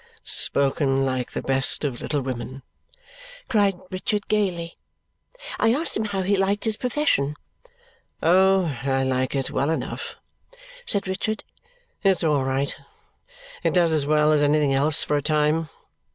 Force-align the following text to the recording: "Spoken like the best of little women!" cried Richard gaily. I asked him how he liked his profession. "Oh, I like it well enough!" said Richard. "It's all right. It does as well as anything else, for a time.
"Spoken 0.23 1.05
like 1.05 1.33
the 1.33 1.43
best 1.43 1.85
of 1.85 2.01
little 2.01 2.21
women!" 2.21 2.63
cried 3.47 3.75
Richard 3.91 4.27
gaily. 4.27 4.79
I 5.59 5.75
asked 5.75 5.95
him 5.95 6.05
how 6.05 6.23
he 6.23 6.35
liked 6.35 6.65
his 6.65 6.75
profession. 6.75 7.35
"Oh, 8.19 8.79
I 8.81 9.03
like 9.03 9.35
it 9.35 9.51
well 9.51 9.69
enough!" 9.69 10.15
said 10.87 11.07
Richard. 11.07 11.43
"It's 12.01 12.23
all 12.23 12.43
right. 12.45 12.75
It 13.61 13.75
does 13.75 13.91
as 13.91 14.07
well 14.07 14.31
as 14.31 14.41
anything 14.41 14.73
else, 14.73 15.03
for 15.03 15.17
a 15.17 15.21
time. 15.21 15.69